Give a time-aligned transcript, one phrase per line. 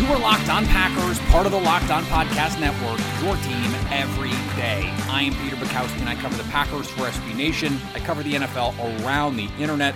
[0.00, 4.30] You are Locked On Packers, part of the Locked On Podcast Network, your team every
[4.56, 4.90] day.
[5.10, 7.78] I am Peter Bukowski, and I cover the Packers for SB Nation.
[7.94, 9.94] I cover the NFL around the internet.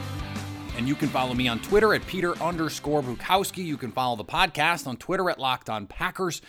[0.77, 3.65] And you can follow me on Twitter at Peter underscore Bukowski.
[3.65, 6.43] You can follow the podcast on Twitter at Locked On Packers.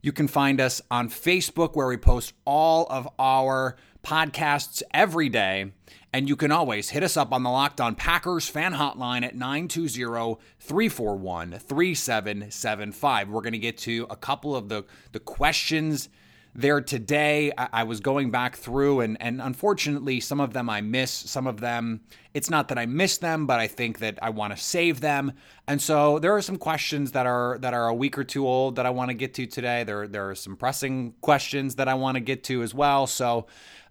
[0.00, 5.70] You can find us on Facebook where we post all of our podcasts every day.
[6.16, 9.34] And you can always hit us up on the Locked On Packers fan hotline at
[9.34, 13.28] 920 341 3775.
[13.28, 16.08] We're going to get to a couple of the, the questions
[16.54, 17.52] there today.
[17.58, 21.10] I, I, was going back through, and, and unfortunately, some of them I miss.
[21.10, 22.00] Some of them,
[22.32, 25.34] it's not that I miss them, but I think that I want to save them.
[25.68, 28.76] And so there are some questions that are that are a week or two old
[28.76, 29.84] that I want to get to today.
[29.84, 33.06] There there are some pressing questions that I want to get to as well.
[33.06, 33.48] So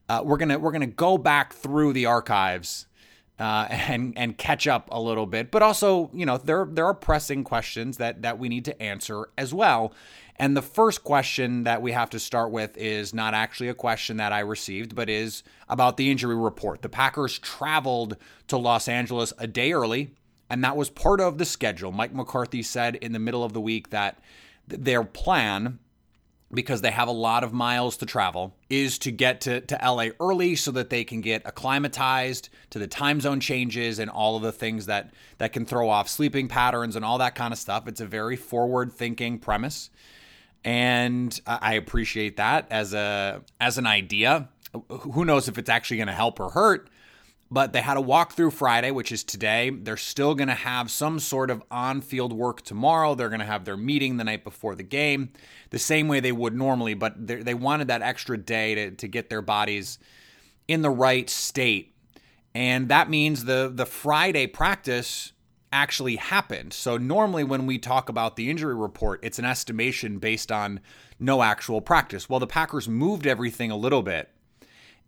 [0.09, 2.87] uh, we're gonna we're gonna go back through the archives
[3.39, 6.93] uh, and and catch up a little bit, but also you know there there are
[6.93, 9.93] pressing questions that that we need to answer as well.
[10.37, 14.17] And the first question that we have to start with is not actually a question
[14.17, 16.81] that I received, but is about the injury report.
[16.81, 18.17] The Packers traveled
[18.49, 20.11] to Los Angeles a day early,
[20.49, 21.93] and that was part of the schedule.
[21.93, 24.19] Mike McCarthy said in the middle of the week that
[24.67, 25.79] their plan
[26.55, 30.07] because they have a lot of miles to travel, is to get to, to LA
[30.19, 34.41] early so that they can get acclimatized to the time zone changes and all of
[34.41, 37.87] the things that, that can throw off sleeping patterns and all that kind of stuff.
[37.87, 39.89] It's a very forward thinking premise.
[40.63, 44.49] And I appreciate that as a as an idea.
[44.89, 46.89] Who knows if it's actually going to help or hurt?
[47.55, 49.69] But they had a walkthrough Friday, which is today.
[49.69, 53.15] They're still going to have some sort of on field work tomorrow.
[53.15, 55.29] They're going to have their meeting the night before the game,
[55.69, 59.29] the same way they would normally, but they wanted that extra day to, to get
[59.29, 59.99] their bodies
[60.67, 61.95] in the right state.
[62.53, 65.31] And that means the, the Friday practice
[65.71, 66.73] actually happened.
[66.73, 70.81] So, normally when we talk about the injury report, it's an estimation based on
[71.21, 72.29] no actual practice.
[72.29, 74.29] Well, the Packers moved everything a little bit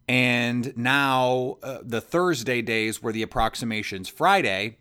[0.07, 4.77] and now uh, the Thursday days were the approximations Friday.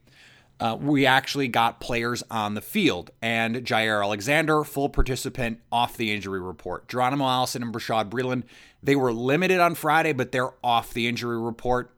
[0.59, 6.15] Uh, we actually got players on the field, and Jaire Alexander, full participant off the
[6.15, 6.89] injury report.
[6.89, 8.45] Geronimo Allison and Bashaud Breeland,
[8.83, 11.93] they were limited on Friday, but they're off the injury report.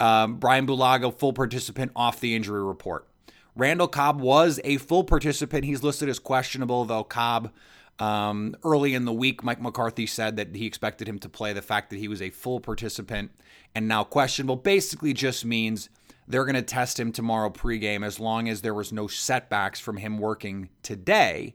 [0.00, 3.06] Um, Brian Bulaga, full participant off the injury report.
[3.54, 5.64] Randall Cobb was a full participant.
[5.64, 7.52] He's listed as questionable, though Cobb
[8.00, 11.52] um, early in the week, Mike McCarthy said that he expected him to play.
[11.52, 13.30] The fact that he was a full participant
[13.74, 15.90] and now questionable basically just means
[16.26, 19.98] they're going to test him tomorrow pregame as long as there was no setbacks from
[19.98, 21.54] him working today.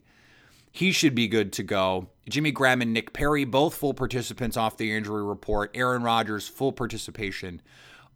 [0.72, 2.10] He should be good to go.
[2.30, 5.72] Jimmy Graham and Nick Perry, both full participants off the injury report.
[5.74, 7.62] Aaron Rodgers, full participation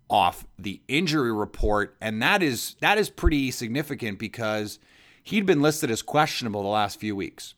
[0.10, 1.96] off the injury report.
[2.02, 4.78] And that is that is pretty significant because
[5.24, 7.56] he'd been listed as questionable the last few weeks.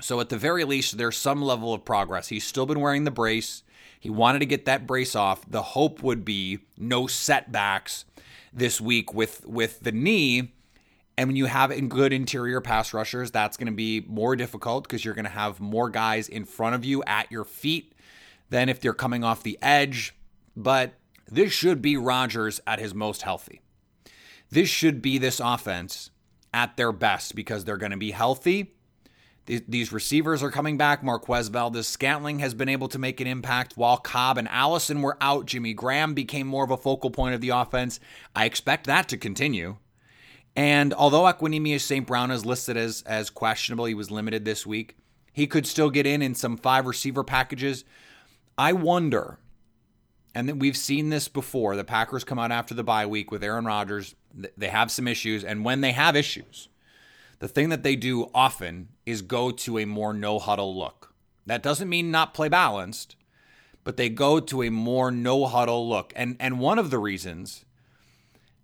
[0.00, 2.28] So at the very least, there's some level of progress.
[2.28, 3.62] He's still been wearing the brace.
[3.98, 5.48] He wanted to get that brace off.
[5.48, 8.04] The hope would be no setbacks
[8.52, 10.52] this week with with the knee.
[11.16, 15.04] And when you have good interior pass rushers, that's going to be more difficult because
[15.04, 17.94] you're going to have more guys in front of you at your feet
[18.50, 20.14] than if they're coming off the edge.
[20.56, 20.94] But
[21.30, 23.60] this should be Rodgers at his most healthy.
[24.50, 26.10] This should be this offense
[26.52, 28.74] at their best because they're going to be healthy
[29.46, 31.02] these receivers are coming back.
[31.02, 35.18] Marquez Valdes Scantling has been able to make an impact while Cobb and Allison were
[35.20, 35.46] out.
[35.46, 38.00] Jimmy Graham became more of a focal point of the offense.
[38.34, 39.76] I expect that to continue.
[40.56, 42.06] And although Equanimeous St.
[42.06, 44.96] Brown is listed as, as questionable, he was limited this week,
[45.32, 47.84] he could still get in in some five receiver packages.
[48.56, 49.38] I wonder
[50.34, 51.76] and we've seen this before.
[51.76, 54.14] The Packers come out after the bye week with Aaron Rodgers.
[54.56, 56.68] They have some issues, and when they have issues,
[57.38, 61.14] the thing that they do often is go to a more no huddle look.
[61.46, 63.16] That doesn't mean not play balanced,
[63.82, 66.12] but they go to a more no huddle look.
[66.16, 67.64] And and one of the reasons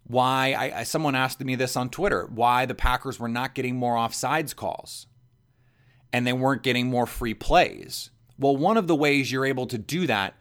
[0.05, 3.95] why I, someone asked me this on Twitter why the Packers were not getting more
[3.95, 5.07] offsides calls
[6.13, 8.11] and they weren't getting more free plays.
[8.39, 10.35] Well, one of the ways you're able to do that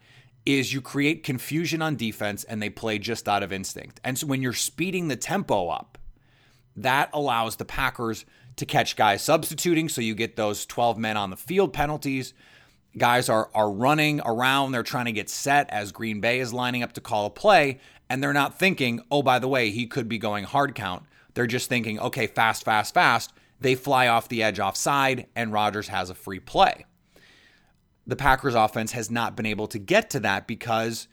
[0.44, 4.00] is you create confusion on defense and they play just out of instinct.
[4.02, 5.98] And so when you're speeding the tempo up,
[6.82, 8.24] that allows the Packers
[8.56, 12.34] to catch guys substituting so you get those 12 men on the field penalties.
[12.98, 16.82] Guys are are running around, they're trying to get set as Green Bay is lining
[16.82, 17.78] up to call a play
[18.08, 21.04] and they're not thinking, "Oh, by the way, he could be going hard count."
[21.34, 25.88] They're just thinking, "Okay, fast, fast, fast." They fly off the edge offside and Rodgers
[25.88, 26.86] has a free play
[28.10, 31.08] the Packers offense has not been able to get to that because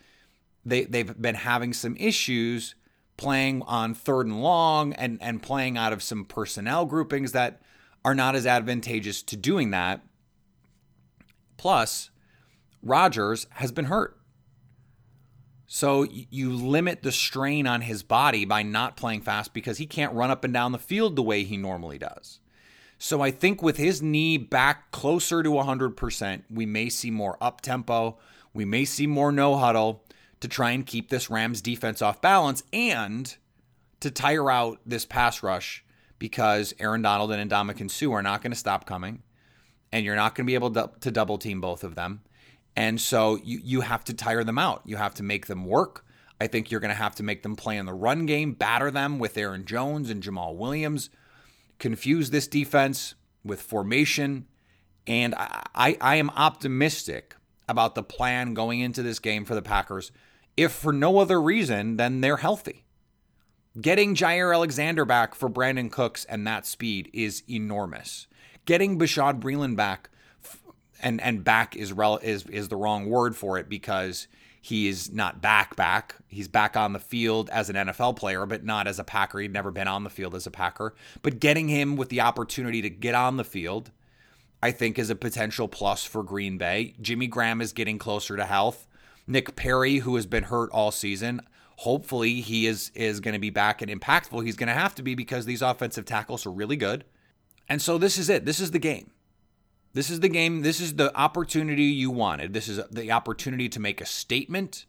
[0.66, 2.76] they they've been having some issues
[3.18, 7.62] playing on third and long and and playing out of some personnel groupings that
[8.06, 10.02] are not as advantageous to doing that.
[11.58, 12.10] Plus,
[12.82, 14.18] Rodgers has been hurt.
[15.66, 20.14] So you limit the strain on his body by not playing fast because he can't
[20.14, 22.40] run up and down the field the way he normally does.
[22.98, 27.60] So I think with his knee back closer to 100%, we may see more up
[27.62, 28.18] tempo.
[28.54, 30.04] We may see more no huddle
[30.40, 33.36] to try and keep this Rams defense off balance and
[34.00, 35.84] to tire out this pass rush
[36.20, 39.24] because Aaron Donald and Ndamukong Suh are not going to stop coming
[39.92, 42.22] and you're not going to be able to, to double team both of them.
[42.76, 44.84] And so you, you have to tire them out.
[44.86, 46.06] You have to make them work.
[46.40, 48.92] I think you're going to have to make them play in the run game, batter
[48.92, 51.10] them with Aaron Jones and Jamaal Williams
[51.80, 54.48] confuse this defense with formation.
[55.06, 57.36] And I, I, am optimistic
[57.68, 60.12] about the plan going into this game for the Packers,
[60.56, 62.86] if for no other reason than they're healthy.
[63.80, 68.28] Getting Jaire Alexander back for Brandin Cooks and that speed is enormous.
[68.66, 70.10] Getting Bashaud Breeland back,
[71.02, 74.28] and and back is rel- is is the wrong word for it because
[74.62, 76.16] he is not back back.
[76.28, 79.40] He's back on the field as an NFL player, but not as a Packer.
[79.40, 80.94] He'd never been on the field as a Packer.
[81.22, 83.92] But getting him with the opportunity to get on the field,
[84.62, 86.96] I think is a potential plus for Green Bay.
[87.00, 88.88] Jimmy Graham is getting closer to health.
[89.28, 91.42] Nick Perry, who has been hurt all season,
[91.78, 94.44] hopefully he is is going to be back and impactful.
[94.44, 97.06] He's going to have to be because these offensive tackles are really good.
[97.70, 98.46] And so this is it.
[98.46, 99.12] This is the game.
[99.94, 100.62] This is the game.
[100.62, 102.54] This is the opportunity you wanted.
[102.54, 104.86] This is the opportunity to make a statement,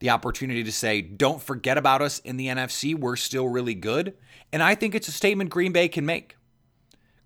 [0.00, 2.94] the opportunity to say, don't forget about us in the NFC.
[2.94, 4.14] We're still really good.
[4.52, 6.36] And I think it's a statement Green Bay can make.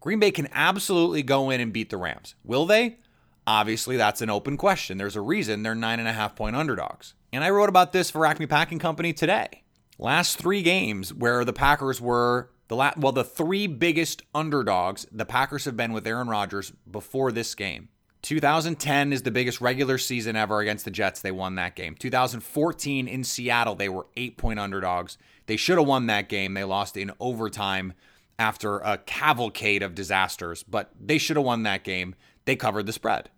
[0.05, 2.35] Green Bay can absolutely go in and beat the Rams.
[2.45, 2.99] Will they?
[3.47, 4.99] Obviously, that's an open question.
[4.99, 7.15] There's a reason they're nine and a half point underdogs.
[7.33, 9.63] And I wrote about this for Acme Packing Company today.
[9.99, 15.25] Last three games where the Packers were the la- well, the three biggest underdogs the
[15.25, 17.89] Packers have been with Aaron Rodgers before this game.
[18.21, 21.23] 2010 is the biggest regular season ever against the Jets.
[21.23, 21.95] They won that game.
[21.99, 25.17] 2014 in Seattle, they were eight point underdogs.
[25.47, 26.53] They should have won that game.
[26.53, 27.95] They lost in overtime
[28.39, 32.15] after a cavalcade of disasters, but they should have won that game.
[32.45, 33.31] They covered the spread.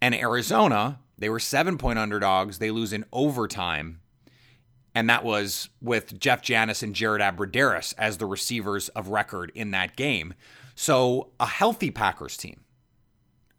[0.00, 2.58] And Arizona, they were seven point underdogs.
[2.58, 4.00] They lose in overtime
[4.98, 9.70] and that was with Jeff Janis and Jared Abbrederis as the receivers of record in
[9.70, 10.34] that game.
[10.74, 12.64] So a healthy Packers team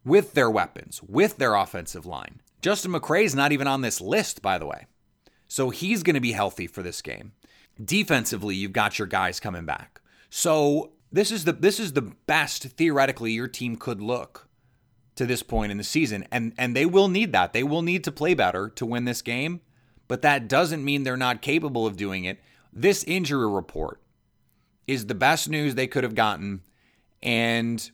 [0.04, 2.42] with their weapons, with their offensive line.
[2.62, 4.88] Justin McCray's not even on this list, by the way.
[5.48, 7.32] So he's going to be healthy for this game.
[7.82, 10.02] Defensively, you've got your guys coming back.
[10.30, 14.48] So this is the this is the best theoretically your team could look
[15.16, 17.54] to this point in the season and and they will need that.
[17.54, 19.62] They will need to play better to win this game
[20.10, 22.42] but that doesn't mean they're not capable of doing it.
[22.74, 24.02] This injury report
[24.88, 26.62] is the best news they could have gotten,
[27.24, 27.90] and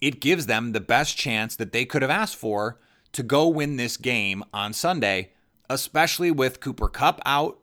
[0.00, 2.78] it gives them the best chance that they could have asked for
[3.12, 5.32] to go win this game on Sunday,
[5.68, 7.58] especially with Cooper Kupp out.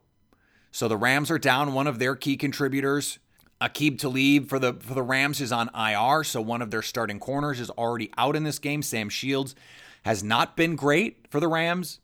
[0.72, 3.20] So the Rams are down one of their key contributors.
[3.64, 7.20] Aqib Talib for the for the Rams is on IR, so one of their starting
[7.20, 8.82] corners is already out in this game.
[8.82, 9.56] Sam Shields
[10.04, 12.00] has not been great for the Rams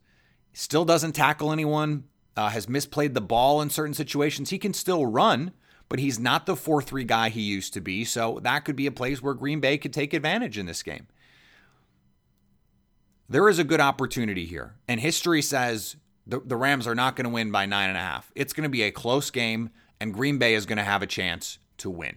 [0.54, 4.50] still doesn't tackle anyone, uh, has misplayed the ball in certain situations.
[4.50, 5.52] He can still run,
[5.88, 8.04] but he's not the 4 3 guy he used to be.
[8.06, 11.08] So that could be a place where Green Bay could take advantage in this game.
[13.28, 14.76] There is a good opportunity here.
[14.88, 18.02] And history says the, the Rams are not going to win by nine and a
[18.02, 18.32] half.
[18.36, 19.70] It's going to be a close game,
[20.00, 22.16] and Green Bay is going to have a chance to win.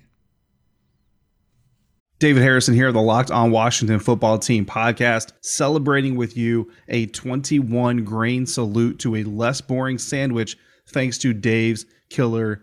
[2.18, 8.04] David Harrison here, the Locked On Washington Football Team podcast, celebrating with you a 21
[8.04, 12.62] grain salute to a less boring sandwich thanks to Dave's Killer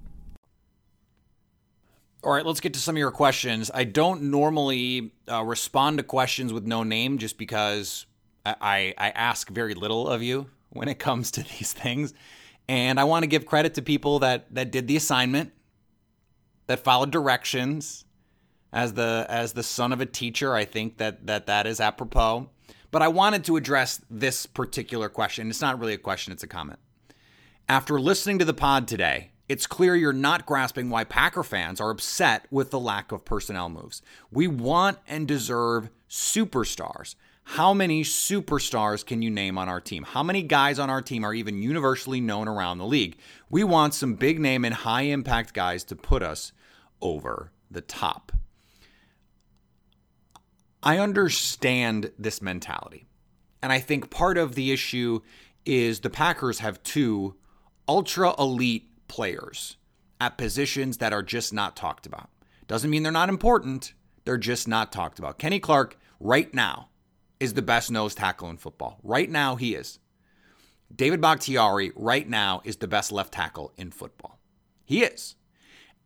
[2.23, 3.71] All right, let's get to some of your questions.
[3.73, 8.05] I don't normally uh, respond to questions with no name just because
[8.45, 12.13] I, I ask very little of you when it comes to these things.
[12.69, 15.51] And I want to give credit to people that, that did the assignment,
[16.67, 18.05] that followed directions.
[18.73, 22.49] As the as the son of a teacher, I think that that, that is apropos.
[22.89, 25.49] But I wanted to address this particular question.
[25.49, 26.79] It's not really a question, it's a comment.
[27.67, 31.89] After listening to the pod today, it's clear you're not grasping why Packer fans are
[31.89, 34.01] upset with the lack of personnel moves.
[34.31, 37.15] We want and deserve superstars.
[37.43, 40.03] How many superstars can you name on our team?
[40.03, 43.17] How many guys on our team are even universally known around the league?
[43.49, 46.53] We want some big name and high impact guys to put us
[47.01, 48.31] over the top.
[50.81, 53.05] I understand this mentality.
[53.61, 55.19] And I think part of the issue
[55.65, 57.35] is the Packers have two
[57.85, 59.75] ultra elite players
[60.21, 62.29] at positions that are just not talked about.
[62.67, 65.37] Doesn't mean they're not important, they're just not talked about.
[65.37, 66.87] Kenny Clark, right now,
[67.37, 68.99] is the best nose tackle in football.
[69.03, 69.99] Right now, he is.
[70.95, 74.39] David Bakhtiari, right now, is the best left tackle in football.
[74.85, 75.35] He is.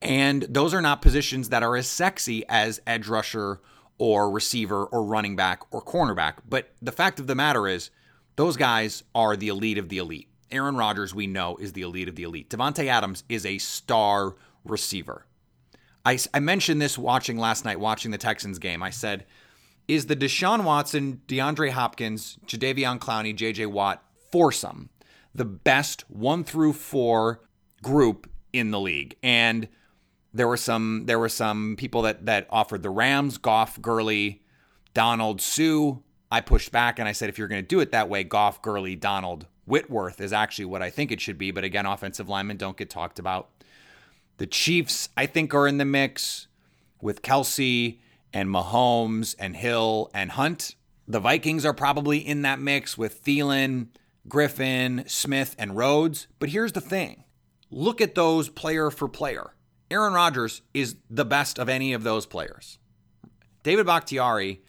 [0.01, 3.61] And those are not positions that are as sexy as edge rusher
[3.99, 6.37] or receiver or running back or cornerback.
[6.49, 7.91] But the fact of the matter is,
[8.35, 10.29] those guys are the elite of the elite.
[10.51, 12.49] Aaron Rodgers, we know, is the elite of the elite.
[12.49, 15.25] Davante Adams is a star receiver.
[16.05, 18.83] I, I mentioned this watching last night, watching the Texans game.
[18.83, 19.25] I said,
[19.87, 24.89] is the Deshaun Watson, DeAndre Hopkins, Jadeveon Clowney, JJ Watt foursome
[25.33, 27.41] the best one through four
[27.83, 29.17] group in the league?
[29.21, 29.67] And
[30.33, 34.43] there were some there were some people that that offered the Rams, Goff, Gurley,
[34.93, 35.93] Donald, Suh.
[36.31, 38.61] I pushed back and I said, if you're going to do it that way, Goff,
[38.61, 41.51] Gurley, Donald, Whitworth is actually what I think it should be.
[41.51, 43.49] But again, offensive linemen don't get talked about.
[44.37, 46.47] The Chiefs, I think, are in the mix
[47.01, 47.99] with Kelce
[48.33, 50.75] and Mahomes and Hill and Hunt.
[51.07, 53.87] The Vikings are probably in that mix with Thielen,
[54.27, 56.27] Griffin, Smith, and Rhodes.
[56.39, 57.23] But here's the thing
[57.71, 59.55] look at those player for player.
[59.89, 62.79] Aaron Rodgers is the best of any of those players.
[63.63, 64.61] David Bakhtiari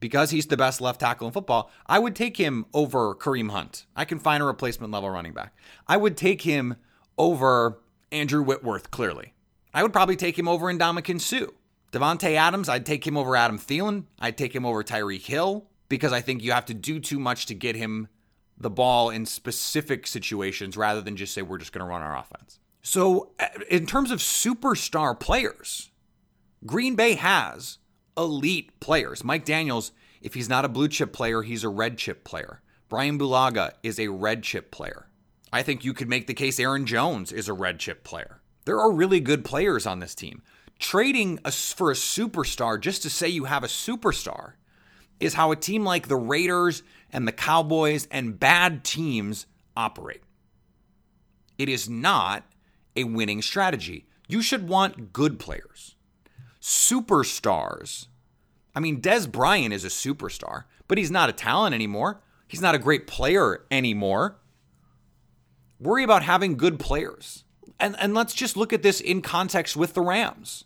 [0.00, 3.86] because he's the best left tackle in football, I would take him over Kareem Hunt.
[3.94, 5.54] I can find a replacement level running back.
[5.86, 6.76] I would take him
[7.18, 7.78] over
[8.10, 9.34] Andrew Whitworth, clearly.
[9.72, 11.52] I would probably take him over Ndamukong Suh.
[11.92, 14.04] Davante Adams, I'd take him over Adam Thielen.
[14.18, 17.46] I'd take him over Tyreek Hill because I think you have to do too much
[17.46, 18.08] to get him
[18.56, 22.16] the ball in specific situations rather than just say we're just going to run our
[22.16, 22.60] offense.
[22.82, 25.90] So, uh, in terms of superstar players,
[26.64, 27.78] Green Bay has
[28.20, 29.24] elite players.
[29.24, 32.60] Mike Daniels, if he's not a blue chip player, he's a red chip player.
[32.88, 35.06] Brian Bulaga is a red chip player.
[35.52, 38.40] I think you could make the case Aaron Jones is a red chip player.
[38.64, 40.42] There are really good players on this team.
[40.78, 44.52] Trading a, for a superstar just to say you have a superstar
[45.18, 49.46] is how a team like the Raiders and the Cowboys and bad teams
[49.76, 50.22] operate.
[51.58, 52.44] It is not
[52.96, 54.06] a winning strategy.
[54.28, 55.96] You should want good players.
[56.60, 58.06] Superstars.
[58.74, 62.22] I mean, Dez Bryant is a superstar, but he's not a talent anymore.
[62.46, 64.38] He's not a great player anymore.
[65.78, 67.44] Worry about having good players.
[67.78, 70.64] And, and let's just look at this in context with the Rams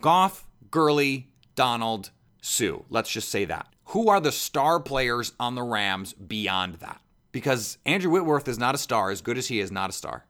[0.00, 2.78] Goff, Gurley, Donald, Suh.
[2.88, 3.68] Let's just say that.
[3.86, 7.00] Who are the star players on the Rams beyond that?
[7.30, 10.26] Because Andrew Whitworth is not a star, as good as he is, not a star.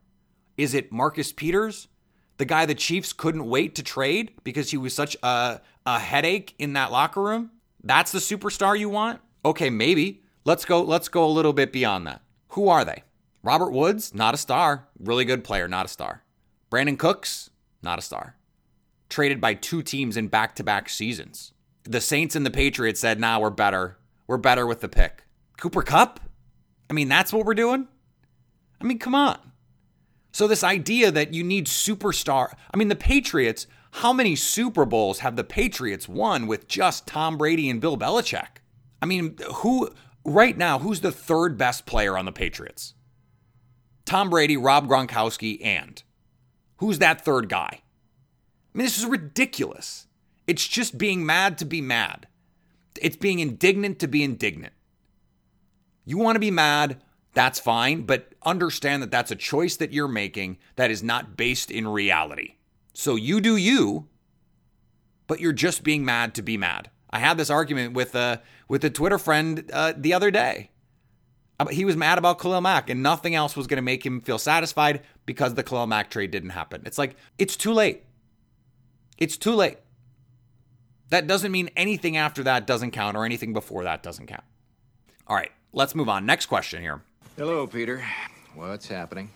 [0.57, 1.89] Is it Marcus Peters,
[2.39, 6.55] the guy the Chiefs couldn't wait to trade because he was such a, a headache
[6.59, 7.51] in that locker room?
[7.83, 9.21] That's the superstar you want?
[9.45, 10.23] Okay, maybe.
[10.45, 12.23] Let's go let's go a little bit beyond that.
[12.51, 13.05] Who are they?
[13.43, 14.89] Robert Woods, not a star.
[14.99, 16.23] Really good player, not a star.
[16.71, 17.51] Brandin Cooks,
[17.83, 18.37] not a star.
[19.09, 21.53] Traded by two teams in back-to-back seasons.
[21.85, 23.99] The Saints and the Patriots said, "Nah, we're better.
[24.27, 25.25] We're better with the pick."
[25.59, 26.21] Cooper Kupp?
[26.89, 27.89] I mean, that's what we're doing?
[28.81, 29.39] I mean, come on.
[30.33, 35.19] So, this idea that you need superstar, I mean, the Patriots, how many Super Bowls
[35.19, 38.59] have the Patriots won with just Tom Brady and Bill Belichick?
[39.03, 39.91] I mean, who,
[40.25, 42.95] right now, who's the third best player on the Patriots?
[44.07, 46.03] Tom Brady, Rob Gronkowski, and
[46.79, 47.83] who's that third guy?
[48.75, 50.07] I mean, this is ridiculous.
[50.47, 52.27] It's just being mad to be mad.
[53.01, 54.73] It's being indignant to be indignant.
[56.05, 57.03] You want to be mad,
[57.35, 61.71] that's fine, but understand that that's a choice that you're making that is not based
[61.71, 62.57] in reality.
[62.95, 64.09] So you do you,
[65.27, 66.91] but you're just being mad to be mad.
[67.11, 70.71] I had this argument with a with a Twitter friend uh, the other day.
[71.71, 74.39] He was mad about Khalil Mack, and nothing else was going to make him feel
[74.39, 76.83] satisfied because the Khalil Mack trade didn't happen.
[76.85, 78.05] It's like it's too late.
[79.17, 79.79] It's too late.
[81.11, 84.45] That doesn't mean anything after that doesn't count, or anything before that doesn't count.
[85.27, 86.27] All right, let's move on.
[86.27, 87.03] Next question here.
[87.39, 88.05] Hello, Peter.
[88.55, 89.31] What's happening?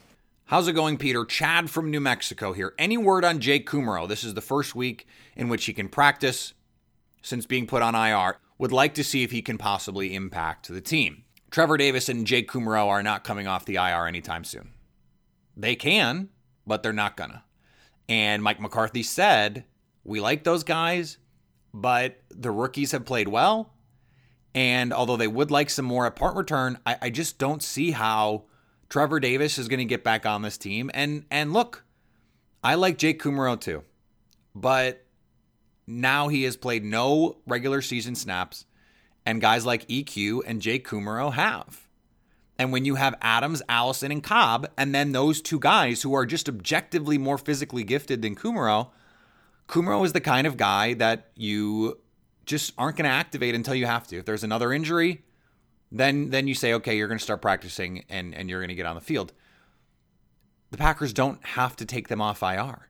[0.45, 1.25] How's it going, Peter?
[1.25, 2.75] Chad from New Mexico here.
[2.79, 4.07] Any word on Jake Kumerow?
[4.07, 6.53] This is the first week in which he can practice
[7.23, 8.37] since being put on IR.
[8.59, 11.25] Would like to see if he can possibly impact the team.
[11.51, 14.75] Trevor Davis and Jake Kumerow are not coming off the IR anytime soon.
[15.57, 16.29] They can,
[16.67, 17.45] but they're not gonna.
[18.11, 19.65] And Mike McCarthy said,
[20.05, 21.17] We like those guys,
[21.73, 23.73] but the rookies have played well.
[24.57, 27.91] And although they would like some more at punt return, I, I just don't see
[27.91, 28.45] how
[28.89, 30.91] Trevor Davis is going to get back on this team.
[30.95, 31.85] And and look,
[32.65, 33.85] I like Jake Kumerow too,
[34.55, 35.05] but
[35.87, 38.65] now he has played no regular season snaps,
[39.27, 41.87] and guys like EQ and Jake Kumerow have.
[42.59, 46.25] And when you have Adams, Allison, and Cobb, and then those two guys who are
[46.25, 48.89] just objectively more physically gifted than Kumerow,
[49.69, 51.99] Kumerow is the kind of guy that you
[52.47, 54.19] just aren't going to activate until you have to.
[54.19, 55.23] If there's another injury,
[55.93, 58.75] then then you say, okay, you're going to start practicing and and you're going to
[58.75, 59.33] get on the field.
[60.71, 62.89] The Packers don't have to take them off IR.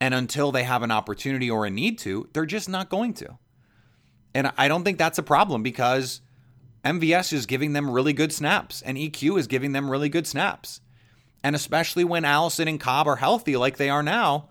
[0.00, 3.38] And until they have an opportunity or a need to, they're just not going to.
[4.34, 6.20] And I don't think that's a problem because
[6.84, 10.80] MVS is giving them really good snaps and EQ is giving them really good snaps.
[11.42, 14.48] And especially when Allison and Cobb are healthy like they are now,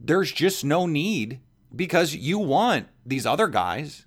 [0.00, 1.40] there's just no need
[1.74, 4.06] because you want these other guys,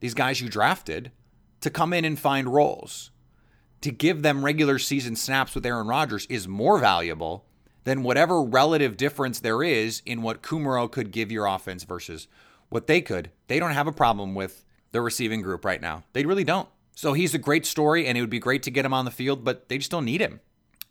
[0.00, 1.12] these guys you drafted,
[1.60, 3.10] to come in and find roles.
[3.82, 7.46] To give them regular season snaps with Aaron Rodgers is more valuable
[7.84, 12.28] than whatever relative difference there is in what Kumerow could give your offense versus
[12.68, 13.30] what they could.
[13.48, 16.04] They don't have a problem with the receiving group right now.
[16.12, 16.68] They really don't.
[16.94, 19.10] So he's a great story, and it would be great to get him on the
[19.10, 20.40] field, but they just don't need him.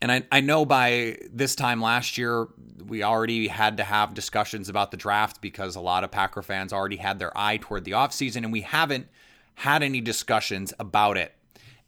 [0.01, 2.47] And I, I know by this time last year,
[2.85, 6.73] we already had to have discussions about the draft because a lot of Packer fans
[6.73, 9.07] already had their eye toward the offseason, and we haven't
[9.55, 11.33] had any discussions about it.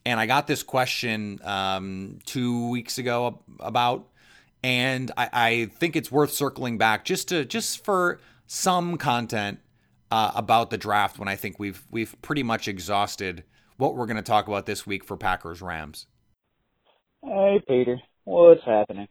[0.05, 4.07] And I got this question um, two weeks ago about,
[4.63, 9.59] and I, I, think it's worth circling back just to just for some content
[10.11, 13.43] uh, about the draft when I think we've we've pretty much exhausted
[13.77, 16.05] what we're going to talk about this week for Packers Rams.
[17.23, 17.99] Hey, Peter.
[18.25, 19.07] What's happening?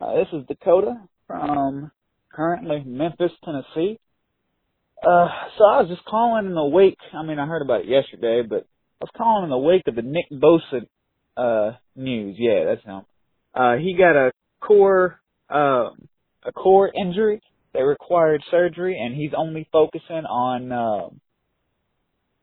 [0.00, 1.90] Uh, this is Dakota from
[2.32, 3.98] currently Memphis, Tennessee.
[5.02, 6.98] Uh, so I was just calling in the wake.
[7.14, 8.66] I mean, I heard about it yesterday, but
[9.00, 10.86] I was calling in the wake of the Nick Bosa
[11.36, 12.36] uh, news.
[12.38, 13.02] Yeah, that's him.
[13.54, 16.08] Uh, he got a core um,
[16.44, 17.42] a core injury
[17.74, 21.20] that required surgery, and he's only focusing on um,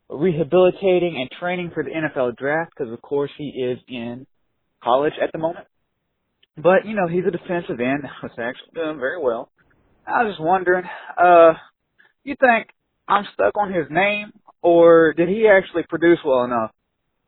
[0.10, 4.28] rehabilitating and training for the NFL draft because, of course, he is in
[4.86, 5.67] college at the moment.
[6.56, 9.50] But, you know, he's a defensive end that's actually doing very well.
[10.08, 10.86] I was just wondering,
[11.21, 11.54] uh,
[12.24, 12.69] you think
[13.08, 16.71] I'm stuck on his name or did he actually produce well enough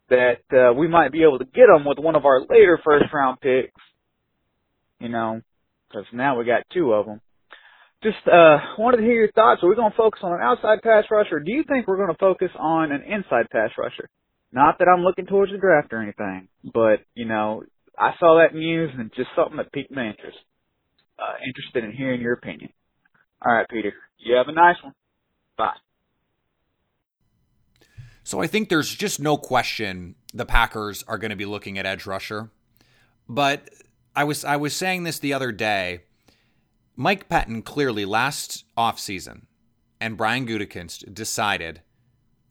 [0.09, 3.05] that uh, we might be able to get him with one of our later first
[3.13, 3.81] round picks?
[4.99, 5.41] You know,
[5.89, 7.21] because now we got two of them.
[8.03, 9.63] Just uh, wanted to hear your thoughts.
[9.63, 11.37] Are we going to focus on an outside pass rusher?
[11.37, 14.07] Or do you think we're going to focus on an inside pass rusher?
[14.51, 17.63] Not that I'm looking towards the draft or anything, but you know,
[17.97, 20.37] I saw that news and just something that piqued my interest.
[21.19, 22.69] Uh, interested in hearing your opinion.
[23.43, 23.91] All right, Peter.
[24.19, 24.93] You have a nice one.
[25.57, 25.71] Bye.
[28.23, 31.85] So I think there's just no question the Packers are going to be looking at
[31.85, 32.51] edge rusher.
[33.27, 33.69] But
[34.15, 36.03] I was I was saying this the other day.
[36.95, 39.43] Mike Pettine clearly last offseason
[39.99, 41.81] and Brian Gutekunst decided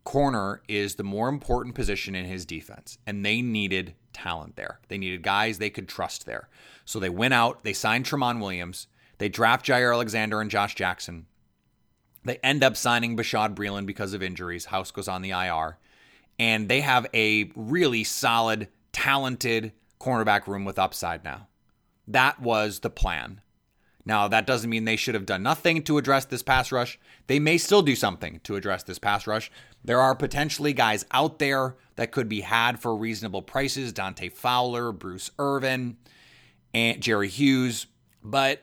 [0.07, 4.79] corner is the more important position in his defense, and they needed talent there.
[4.88, 6.49] They needed guys they could trust there.
[6.85, 8.87] So they went out, they signed Tramon Williams,
[9.19, 11.27] they draft Jaire Alexander and Josh Jackson.
[12.25, 14.66] They end up signing Bashaud Breeland because of injuries.
[14.66, 15.79] House goes on the IR.
[16.38, 21.49] And they have a really solid, talented cornerback room with upside now.
[22.07, 23.40] That was the plan.
[24.07, 26.97] Now, that doesn't mean they should have done nothing to address this pass rush.
[27.27, 29.51] They may still do something to address this pass rush.
[29.85, 34.92] There are potentially guys out there that could be had for reasonable prices Dante Fowler,
[34.92, 35.97] Bruce Irvin,
[36.73, 37.88] and Jerry Hughes.
[38.23, 38.62] But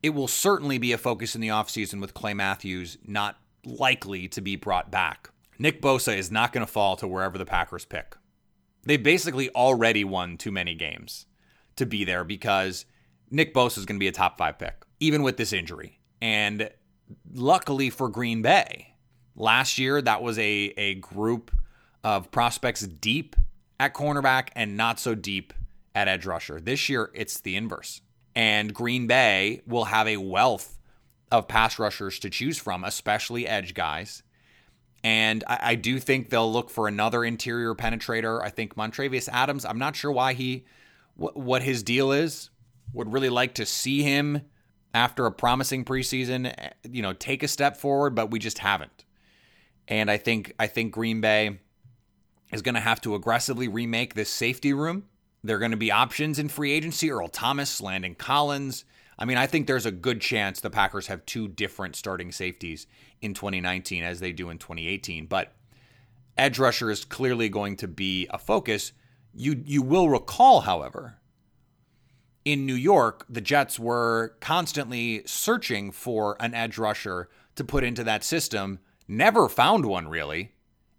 [0.00, 4.40] it will certainly be a focus in the offseason with Clay Matthews not likely to
[4.40, 5.30] be brought back.
[5.58, 8.16] Nick Bosa is not going to fall to wherever the Packers pick.
[8.84, 11.26] They basically already won too many games
[11.76, 12.84] to be there because
[13.32, 15.98] Nick Bosa is going to be a top five pick, even with this injury.
[16.20, 16.70] And
[17.32, 18.94] luckily for Green Bay,
[19.34, 21.50] last year that was a, a group
[22.04, 23.34] of prospects deep
[23.80, 25.54] at cornerback and not so deep
[25.94, 26.60] at edge rusher.
[26.60, 28.02] This year, it's the inverse.
[28.34, 30.78] And Green Bay will have a wealth
[31.30, 34.22] of pass rushers to choose from, especially edge guys.
[35.02, 38.42] And I, I do think they'll look for another interior penetrator.
[38.42, 40.64] I think Montravius Adams, I'm not sure why he,
[41.16, 42.50] wh- what his deal is
[42.92, 44.42] would really like to see him
[44.94, 49.04] after a promising preseason, eh, you know, take a step forward, but we just haven't.
[49.88, 51.58] And I think I think Green Bay
[52.52, 55.04] is going to have to aggressively remake this safety room.
[55.42, 58.84] There are going to be options in free agency: Earl Thomas, Landon Collins.
[59.18, 62.86] I mean, I think there's a good chance the Packers have two different starting safeties
[63.20, 65.26] in 2019 as they do in 2018.
[65.26, 65.52] But
[66.36, 68.92] edge rusher is clearly going to be a focus.
[69.34, 71.18] You you will recall, however,
[72.44, 78.02] in New York, the Jets were constantly searching for an edge rusher to put into
[78.04, 80.52] that system, never found one really,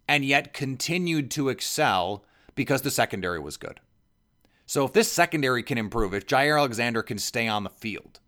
[0.07, 2.23] and yet continued to excel
[2.55, 3.79] because the secondary was good.
[4.65, 8.19] So if this secondary can improve, if Jaire Alexander can stay on the field,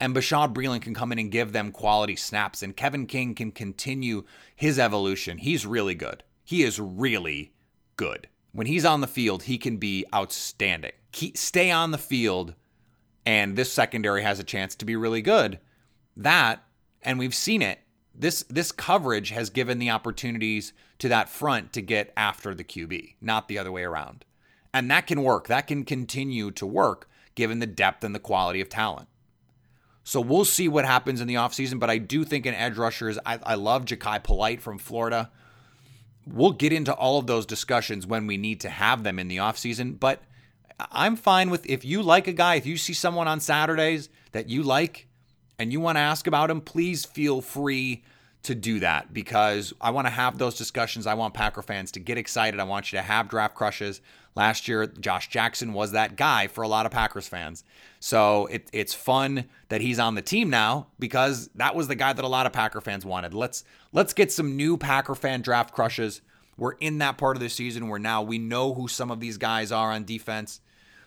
[0.00, 3.52] and Bashaud Breeland can come in and give them quality snaps, and Kevin King can
[3.52, 4.24] continue
[4.56, 6.22] his evolution, he's really good.
[6.44, 7.52] He is really
[7.96, 8.28] good.
[8.52, 12.54] When he's on the field, he can be outstanding keep, stay on the field
[13.24, 15.60] and this secondary has a chance to be really good.
[16.16, 16.64] That,
[17.02, 17.78] and we've seen it,
[18.14, 23.14] this this coverage has given the opportunities to that front to get after the QB,
[23.22, 24.24] not the other way around.
[24.74, 25.46] And that can work.
[25.46, 29.08] That can continue to work given the depth and the quality of talent.
[30.04, 33.08] So we'll see what happens in the offseason, but I do think an edge rusher
[33.08, 35.30] is I, I love Jachai Polite from Florida.
[36.26, 39.38] We'll get into all of those discussions when we need to have them in the
[39.38, 40.22] offseason, but
[40.90, 44.48] I'm fine with if you like a guy, if you see someone on Saturdays that
[44.48, 45.08] you like
[45.58, 48.02] and you want to ask about him, please feel free
[48.42, 51.06] to do that because I want to have those discussions.
[51.06, 52.58] I want Packer fans to get excited.
[52.58, 54.00] I want you to have draft crushes.
[54.34, 57.64] Last year, Josh Jackson was that guy for a lot of Packers fans.
[58.00, 62.12] So it, it's fun that he's on the team now because that was the guy
[62.12, 63.34] that a lot of Packer fans wanted.
[63.34, 66.22] Let's let's get some new Packer fan draft crushes.
[66.56, 69.38] We're in that part of the season where now we know who some of these
[69.38, 70.60] guys are on defense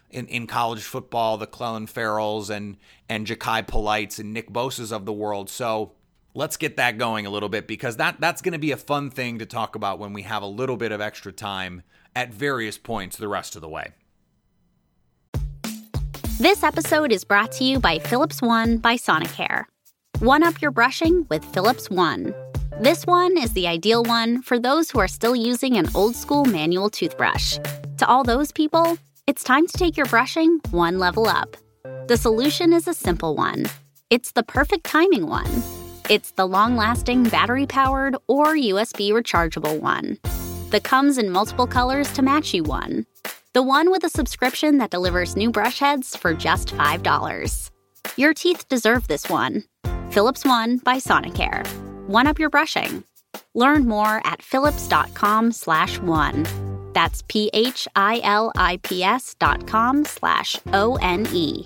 [0.10, 2.78] in, in college football, the Clelin Ferrells and
[3.10, 5.50] and Jachai Polites and Nick Bosa's of the world.
[5.50, 5.92] So
[6.36, 9.10] let's get that going a little bit because that that's going to be a fun
[9.10, 11.82] thing to talk about when we have a little bit of extra time
[12.16, 13.94] at various points the rest of the way.
[16.38, 19.64] This episode is brought to you by Philips One by Sonicare.
[20.20, 22.34] One up your brushing with Philips One.
[22.82, 26.44] This one is the ideal one for those who are still using an old school
[26.44, 27.58] manual toothbrush.
[27.98, 31.56] To all those people, it's time to take your brushing one level up.
[32.08, 33.66] The solution is a simple one
[34.12, 35.75] it's the perfect timing one.
[36.10, 40.18] It's the long lasting battery powered or USB rechargeable one.
[40.72, 43.06] that comes in multiple colors to match you one.
[43.54, 47.72] The one with a subscription that delivers new brush heads for just $5.
[48.18, 49.64] Your teeth deserve this one.
[50.10, 51.66] Philips One by Sonicare.
[52.08, 53.04] One up your brushing.
[53.54, 56.46] Learn more at philips.com slash one.
[56.94, 61.66] That's P-H-I-L-I-P-S dot com slash O-N-E.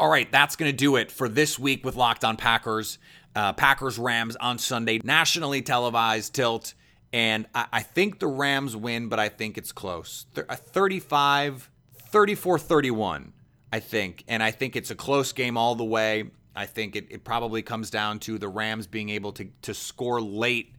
[0.00, 2.98] All right, that's going to do it for this week with Locked On Packers.
[3.36, 6.74] Uh, Packers Rams on Sunday, nationally televised tilt.
[7.12, 10.26] And I, I, think the Rams win, but I think it's close.
[10.34, 11.70] Th- 35,
[12.10, 13.32] 34 31,
[13.72, 14.24] I think.
[14.28, 16.30] And I think it's a close game all the way.
[16.56, 20.20] I think it, it probably comes down to the Rams being able to, to score
[20.20, 20.74] late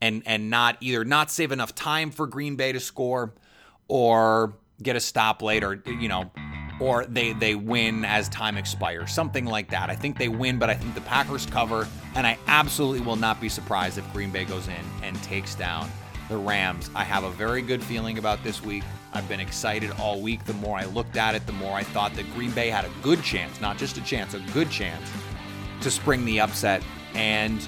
[0.00, 3.34] and, and not either not save enough time for Green Bay to score
[3.88, 6.30] or get a stop late or, you know,
[6.80, 9.90] or they they win as time expires, something like that.
[9.90, 13.40] I think they win, but I think the Packers cover, and I absolutely will not
[13.40, 15.88] be surprised if Green Bay goes in and takes down
[16.28, 16.90] the Rams.
[16.94, 18.84] I have a very good feeling about this week.
[19.12, 20.44] I've been excited all week.
[20.44, 22.90] The more I looked at it, the more I thought that Green Bay had a
[23.02, 25.10] good chance, not just a chance, a good chance
[25.82, 26.82] to spring the upset.
[27.14, 27.66] And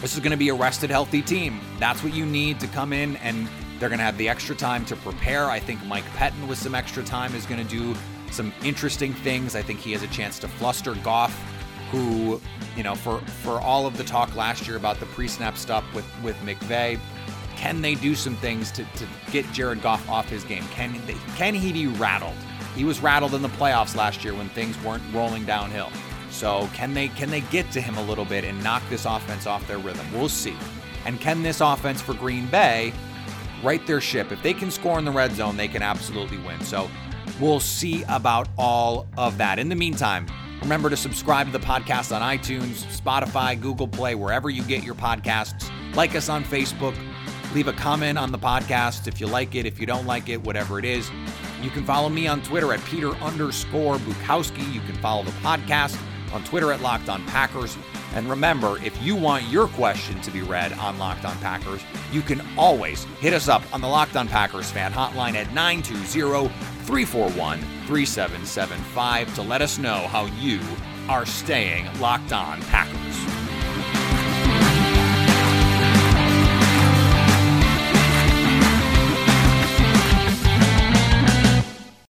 [0.00, 1.60] this is going to be a rested, healthy team.
[1.78, 3.48] That's what you need to come in and
[3.80, 5.50] they're going to have the extra time to prepare.
[5.50, 7.96] I think Mike Pettine, with some extra time, is going to do
[8.30, 9.56] some interesting things.
[9.56, 11.36] I think he has a chance to fluster Goff,
[11.90, 12.40] who,
[12.76, 16.06] you know, for for all of the talk last year about the pre-snap stuff with
[16.22, 17.00] with McVay,
[17.56, 20.62] can they do some things to, to get Jared Goff off his game?
[20.68, 22.36] Can they, can he be rattled?
[22.76, 25.90] He was rattled in the playoffs last year when things weren't rolling downhill.
[26.30, 29.46] So can they can they get to him a little bit and knock this offense
[29.46, 30.06] off their rhythm?
[30.12, 30.56] We'll see.
[31.06, 32.92] And can this offense for Green Bay
[33.62, 34.32] right their ship.
[34.32, 36.60] If they can score in the red zone, they can absolutely win.
[36.62, 36.90] So
[37.40, 39.58] we'll see about all of that.
[39.58, 40.26] In the meantime,
[40.60, 44.94] remember to subscribe to the podcast on iTunes, Spotify, Google Play, wherever you get your
[44.94, 45.70] podcasts.
[45.94, 46.96] Like us on Facebook.
[47.54, 50.40] Leave a comment on the podcast if you like it, if you don't like it,
[50.40, 51.10] whatever it is.
[51.60, 54.72] You can follow me on Twitter at Peter underscore Bukowski.
[54.72, 56.00] You can follow the podcast
[56.32, 57.76] on Twitter at Locked On Packers.
[58.14, 62.22] And remember, if you want your question to be read on Locked On Packers, you
[62.22, 66.48] can always hit us up on the Locked On Packers fan hotline at 920
[66.86, 70.60] 341 3775 to let us know how you
[71.08, 73.39] are staying locked on Packers.